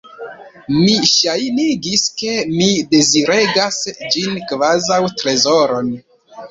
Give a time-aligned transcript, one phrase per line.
[0.77, 3.79] Mi ŝajnigis, ke mi deziregas
[4.17, 5.99] ĝin, kvazaŭ trezoron.